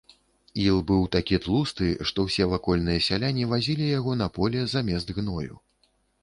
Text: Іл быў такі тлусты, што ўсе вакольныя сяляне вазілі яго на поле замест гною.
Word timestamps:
Іл 0.61 0.77
быў 0.91 1.03
такі 1.15 1.37
тлусты, 1.43 1.89
што 2.11 2.25
ўсе 2.27 2.47
вакольныя 2.53 3.03
сяляне 3.09 3.45
вазілі 3.53 3.91
яго 3.99 4.17
на 4.23 4.31
поле 4.39 4.65
замест 4.73 5.15
гною. 5.21 5.47